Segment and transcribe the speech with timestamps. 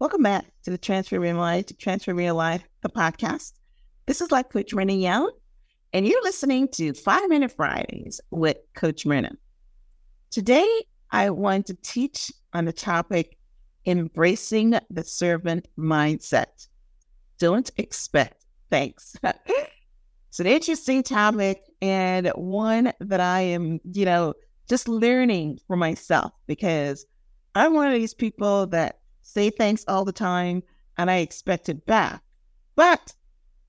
[0.00, 3.52] Welcome back to the Transform Your Life to Transform Your Life, the podcast.
[4.06, 5.30] This is Life Coach Myrna Young,
[5.92, 9.30] and you're listening to Five Minute Fridays with Coach Myrna.
[10.32, 10.68] Today,
[11.12, 13.38] I want to teach on the topic
[13.86, 16.66] embracing the servant mindset.
[17.38, 19.14] Don't expect thanks.
[19.22, 24.34] it's an interesting topic and one that I am, you know,
[24.68, 27.06] just learning for myself because
[27.54, 30.62] I'm one of these people that say thanks all the time,
[30.96, 32.22] and I expect it back.
[32.76, 33.12] But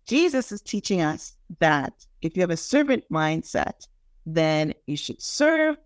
[0.05, 3.87] Jesus is teaching us that if you have a servant mindset,
[4.25, 5.77] then you should serve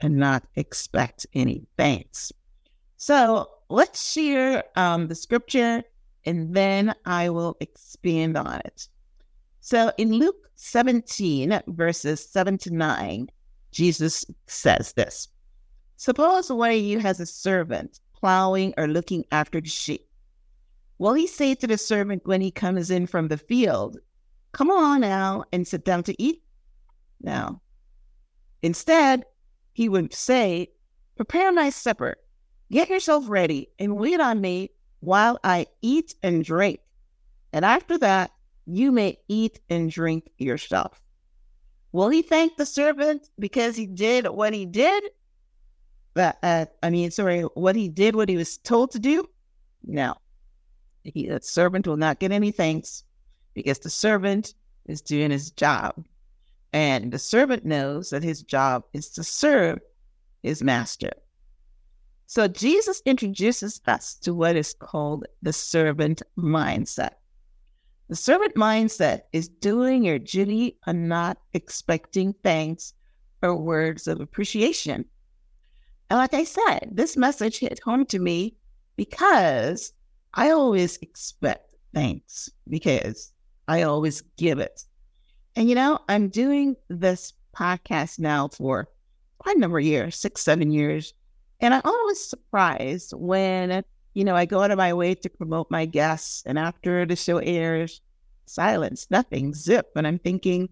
[0.00, 2.32] and not expect any thanks.
[2.96, 5.82] So let's share um, the scripture
[6.24, 8.88] and then I will expand on it.
[9.60, 13.30] So in Luke 17, verses 7 to 9,
[13.72, 15.28] Jesus says this
[15.96, 20.06] Suppose one of you has a servant plowing or looking after the sheep.
[20.98, 23.98] Will he say to the servant when he comes in from the field,
[24.52, 26.42] Come on now and sit down to eat?
[27.22, 27.60] No.
[28.62, 29.24] Instead,
[29.72, 30.70] he would say,
[31.16, 32.16] Prepare my supper,
[32.70, 36.80] get yourself ready, and wait on me while I eat and drink.
[37.52, 38.30] And after that,
[38.66, 41.00] you may eat and drink yourself.
[41.92, 45.04] Will he thank the servant because he did what he did?
[46.20, 49.26] But uh, I mean, sorry, what he did, what he was told to do?
[49.82, 50.16] No.
[51.02, 53.04] He, the servant will not get any thanks
[53.54, 54.52] because the servant
[54.84, 56.04] is doing his job.
[56.74, 59.78] And the servant knows that his job is to serve
[60.42, 61.12] his master.
[62.26, 67.14] So Jesus introduces us to what is called the servant mindset.
[68.10, 72.92] The servant mindset is doing your duty and not expecting thanks
[73.40, 75.06] or words of appreciation.
[76.10, 78.56] And like I said, this message hit home to me
[78.96, 79.92] because
[80.34, 83.32] I always expect thanks because
[83.68, 84.84] I always give it.
[85.54, 88.88] And you know, I'm doing this podcast now for
[89.38, 91.14] quite a number of years, six, seven years.
[91.60, 93.84] And I'm always surprised when,
[94.14, 97.16] you know, I go out of my way to promote my guests and after the
[97.16, 98.00] show airs,
[98.46, 99.90] silence, nothing, zip.
[99.94, 100.70] And I'm thinking,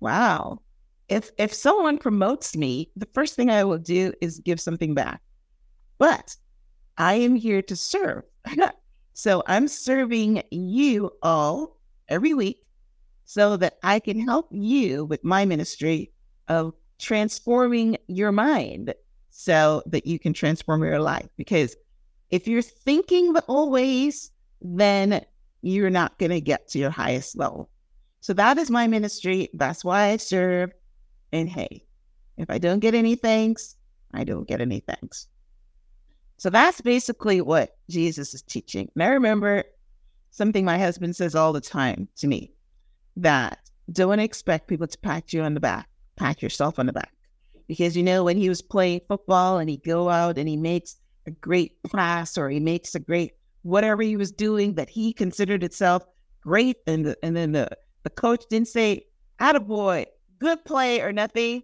[0.00, 0.60] wow,
[1.08, 5.20] if if someone promotes me, the first thing I will do is give something back.
[5.98, 6.36] But
[6.96, 8.24] I am here to serve.
[9.14, 11.78] so I'm serving you all
[12.08, 12.64] every week
[13.24, 16.12] so that I can help you with my ministry
[16.48, 18.94] of transforming your mind
[19.30, 21.28] so that you can transform your life.
[21.36, 21.76] Because
[22.30, 25.24] if you're thinking the old ways, then
[25.62, 27.70] you're not going to get to your highest level.
[28.20, 29.48] So that is my ministry.
[29.54, 30.72] That's why I serve.
[31.34, 31.84] And hey,
[32.38, 33.74] if I don't get any thanks,
[34.14, 35.26] I don't get any thanks.
[36.36, 38.88] So that's basically what Jesus is teaching.
[38.94, 39.64] And I remember
[40.30, 42.52] something my husband says all the time to me
[43.16, 43.58] that
[43.90, 47.12] don't expect people to pat you on the back, pat yourself on the back.
[47.66, 50.98] Because, you know, when he was playing football and he go out and he makes
[51.26, 55.64] a great pass or he makes a great whatever he was doing that he considered
[55.64, 56.04] itself
[56.42, 56.76] great.
[56.86, 57.70] And, the, and then the,
[58.04, 59.06] the coach didn't say,
[59.40, 60.06] attaboy,
[60.38, 61.62] good play or nothing,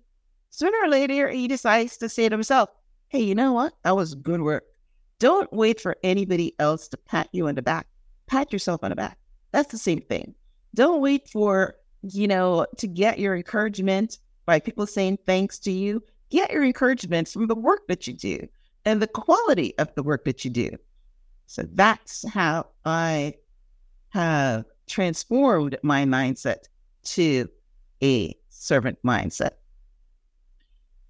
[0.50, 2.70] sooner or later he decides to say to himself,
[3.08, 3.74] Hey, you know what?
[3.82, 4.64] That was good work.
[5.18, 7.86] Don't wait for anybody else to pat you on the back.
[8.26, 9.18] Pat yourself on the back.
[9.52, 10.34] That's the same thing.
[10.74, 16.02] Don't wait for, you know, to get your encouragement by people saying thanks to you.
[16.30, 18.46] Get your encouragement from the work that you do
[18.84, 20.70] and the quality of the work that you do.
[21.46, 23.34] So that's how I
[24.10, 26.68] have transformed my mindset
[27.02, 27.48] to
[28.02, 29.52] a servant mindset.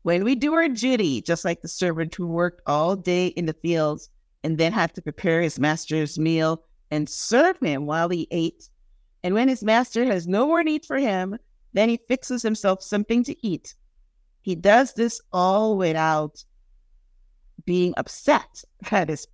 [0.03, 3.53] When we do our duty, just like the servant who worked all day in the
[3.53, 4.09] fields
[4.45, 8.71] and then had to prepare his master's meal and serve him while he ate,
[9.23, 11.37] and when his master has no more need for him,
[11.73, 13.75] then he fixes himself something to eat.
[14.43, 16.43] He does this all without
[17.67, 19.27] being upset that his,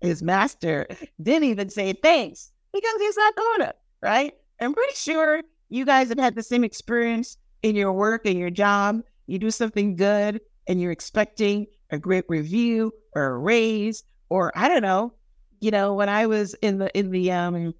[0.00, 0.86] his master
[1.22, 4.34] didn't even say thanks because he's not it, right?
[4.60, 8.50] I'm pretty sure you guys have had the same experience in your work and your
[8.50, 14.52] job, you do something good and you're expecting a great review or a raise or
[14.56, 15.14] I don't know.
[15.60, 17.74] You know, when I was in the in the um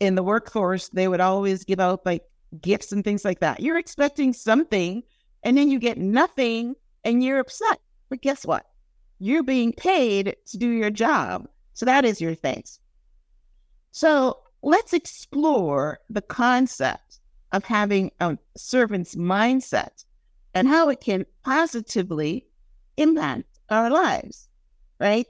[0.00, 2.24] in the workforce, they would always give out like
[2.60, 3.60] gifts and things like that.
[3.60, 5.02] You're expecting something
[5.42, 6.74] and then you get nothing
[7.04, 7.80] and you're upset.
[8.08, 8.66] But guess what?
[9.18, 11.48] You're being paid to do your job.
[11.74, 12.80] So that is your thanks.
[13.92, 17.20] So let's explore the concept
[17.52, 20.04] of having a servant's mindset
[20.54, 22.46] and how it can positively
[22.96, 24.48] impact our lives,
[24.98, 25.26] right?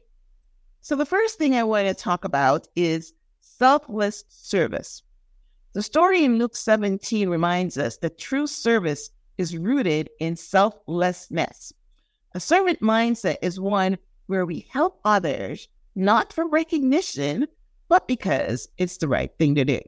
[0.80, 5.02] So, the first thing I want to talk about is selfless service.
[5.74, 11.72] The story in Luke 17 reminds us that true service is rooted in selflessness.
[12.34, 17.46] A servant mindset is one where we help others not for recognition,
[17.88, 19.80] but because it's the right thing to do.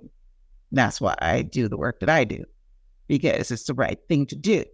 [0.74, 2.44] That's why I do the work that I do,
[3.06, 4.64] because it's the right thing to do.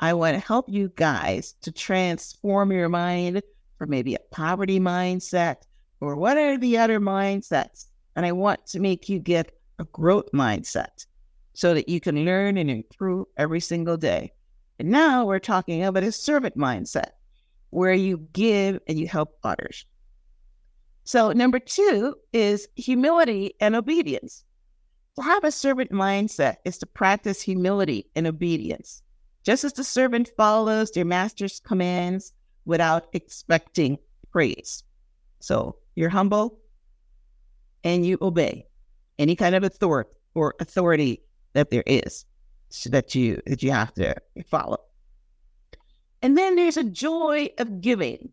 [0.00, 3.42] I want to help you guys to transform your mind
[3.78, 5.56] from maybe a poverty mindset
[6.00, 7.86] or what are the other mindsets.
[8.16, 11.06] And I want to make you get a growth mindset
[11.52, 14.32] so that you can learn and improve every single day.
[14.78, 17.10] And now we're talking about a servant mindset
[17.70, 19.84] where you give and you help others.
[21.04, 24.44] So, number two is humility and obedience.
[25.16, 29.02] To have a servant mindset is to practice humility and obedience.
[29.44, 32.32] Just as the servant follows their master's commands
[32.64, 33.98] without expecting
[34.32, 34.82] praise.
[35.38, 36.58] So, you're humble
[37.84, 38.66] and you obey
[39.18, 41.22] any kind of authority or authority
[41.52, 42.24] that there is
[42.86, 44.78] that you that you have to follow.
[46.22, 48.32] And then there's a joy of giving.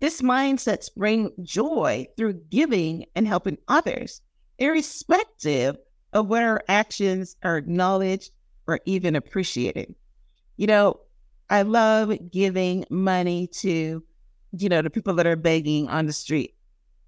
[0.00, 4.20] This mindset brings joy through giving and helping others,
[4.58, 5.76] irrespective
[6.14, 8.30] of whether our actions are acknowledged
[8.66, 9.94] or even appreciated.
[10.56, 11.00] You know,
[11.50, 14.02] I love giving money to,
[14.56, 16.54] you know, the people that are begging on the street.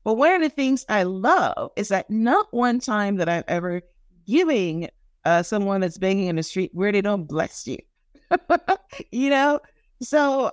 [0.04, 3.82] But one of the things I love is that not one time that I've ever
[4.26, 4.88] giving
[5.24, 7.78] uh, someone that's begging in the street where they don't bless you.
[9.10, 9.60] you know,
[10.02, 10.50] so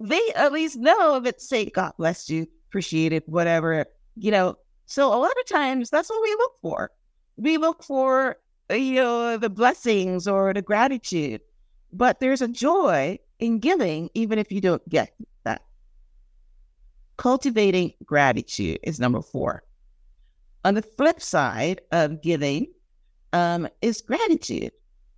[0.00, 3.86] they at least know that say God bless you, appreciate it, whatever,
[4.16, 4.56] you know.
[4.86, 6.90] So a lot of times that's what we look for.
[7.36, 8.36] We look for
[8.70, 11.40] uh, you know the blessings or the gratitude,
[11.92, 15.14] but there's a joy in giving even if you don't get
[15.44, 15.62] that.
[17.16, 19.62] Cultivating gratitude is number four.
[20.64, 22.68] On the flip side of giving
[23.32, 24.72] um, is gratitude,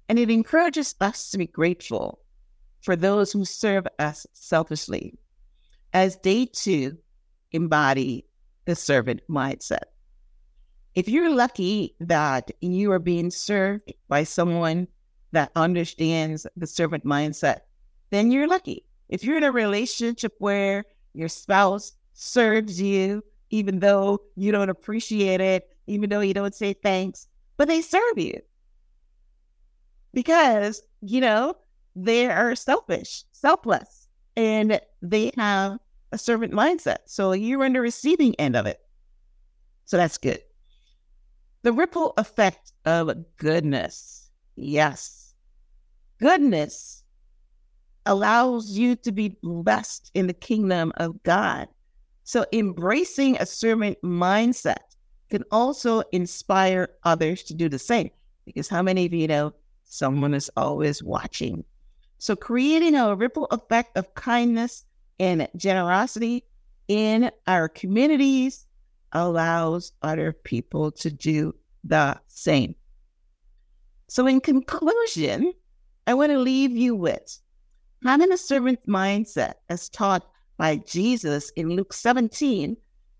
[0.09, 2.21] and it encourages us to be grateful
[2.81, 5.19] for those who serve us selfishly,
[5.93, 6.97] as they too
[7.53, 8.27] embody
[8.65, 9.94] the servant mindset.
[10.95, 14.87] If you're lucky that you are being served by someone
[15.33, 17.61] that understands the servant mindset,
[18.11, 18.85] then you're lucky.
[19.09, 25.41] If you're in a relationship where your spouse serves you, even though you don't appreciate
[25.41, 27.27] it, even though you don't say thanks,
[27.57, 28.41] but they serve you.
[30.13, 31.57] Because, you know,
[31.97, 35.79] they are selfish, selfless, and they have
[36.13, 36.99] a servant mindset.
[37.07, 38.81] So you're on the receiving end of it.
[39.87, 40.41] So that's good.
[41.65, 44.31] The ripple effect of goodness.
[44.55, 45.33] Yes.
[46.21, 47.05] Goodness
[48.05, 51.69] allows you to be blessed in the kingdom of God.
[52.23, 54.85] So embracing a servant mindset
[55.31, 58.11] can also inspire others to do the same.
[58.45, 61.65] Because how many of you know someone is always watching?
[62.19, 64.85] So, creating a ripple effect of kindness
[65.19, 66.45] and generosity
[66.89, 68.67] in our communities
[69.15, 72.75] allows other people to do the same.
[74.09, 75.53] So, in conclusion,
[76.07, 77.41] I want to leave you with
[78.05, 80.27] having a servant mindset as taught
[80.57, 82.77] by Jesus in Luke 17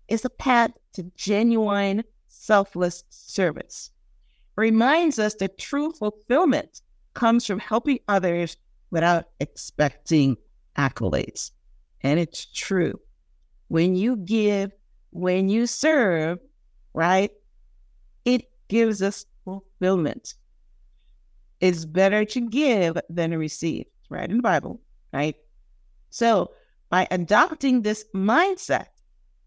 [0.07, 3.89] is a path to genuine, selfless service.
[4.57, 6.81] It reminds us that true fulfillment
[7.13, 8.57] comes from helping others
[8.91, 10.37] without expecting
[10.77, 11.51] accolades.
[12.01, 12.99] And it's true.
[13.67, 14.71] When you give,
[15.15, 16.39] when you serve,
[16.93, 17.31] right,
[18.25, 20.33] it gives us fulfillment.
[21.61, 24.29] It's better to give than to receive, right?
[24.29, 24.81] In the Bible,
[25.13, 25.37] right?
[26.09, 26.51] So
[26.89, 28.87] by adopting this mindset,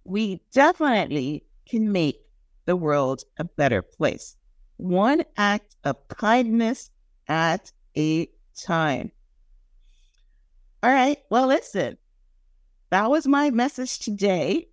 [0.05, 2.19] we definitely can make
[2.65, 4.37] the world a better place.
[4.79, 6.89] One act of kindness
[7.29, 9.13] at a time.
[10.83, 11.19] All right.
[11.31, 11.99] Well, listen,
[12.89, 14.69] that was my message today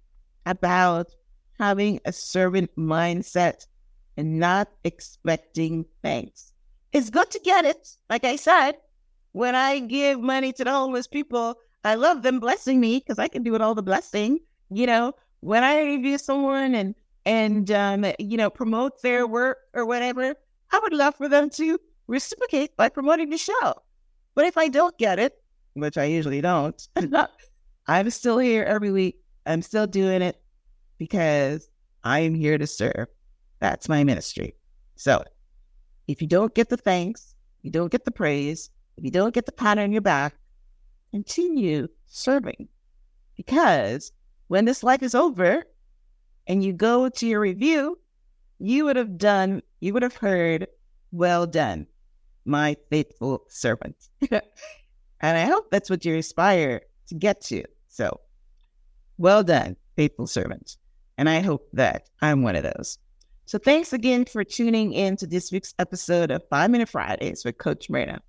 [0.45, 1.11] about
[1.59, 3.65] having a servant mindset
[4.17, 6.53] and not expecting thanks.
[6.93, 7.89] It's good to get it.
[8.09, 8.75] Like I said,
[9.33, 13.27] when I give money to the homeless people, I love them blessing me because I
[13.27, 14.39] can do it all the blessing.
[14.71, 19.85] You know, when I review someone and and um, you know promote their work or
[19.85, 20.35] whatever,
[20.71, 23.73] I would love for them to reciprocate by promoting the show.
[24.35, 25.33] But if I don't get it,
[25.73, 26.87] which I usually don't,
[27.87, 29.17] I'm still here every week.
[29.45, 30.41] I'm still doing it
[30.97, 31.69] because
[32.03, 33.07] I am here to serve.
[33.59, 34.55] That's my ministry.
[34.95, 35.23] So
[36.07, 39.45] if you don't get the thanks, you don't get the praise, if you don't get
[39.45, 40.35] the pat on your back,
[41.11, 42.67] continue serving
[43.35, 44.11] because
[44.47, 45.63] when this life is over
[46.47, 47.97] and you go to your review,
[48.59, 50.67] you would have done, you would have heard,
[51.11, 51.87] well done,
[52.45, 53.95] my faithful servant.
[54.31, 54.41] and
[55.21, 57.63] I hope that's what you aspire to get to.
[57.87, 58.19] So,
[59.17, 60.77] well done, faithful servant.
[61.17, 62.97] And I hope that I'm one of those.
[63.45, 67.57] So, thanks again for tuning in to this week's episode of Five Minute Fridays with
[67.57, 68.19] Coach Myrna.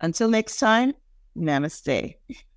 [0.00, 0.92] Until next time,
[1.36, 2.14] namaste.